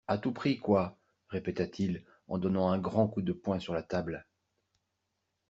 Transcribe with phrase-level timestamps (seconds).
[0.07, 0.97] À tout prix, quoi!
[1.29, 4.25] répéta-t-il en donnant un grand coup de poing sur la table.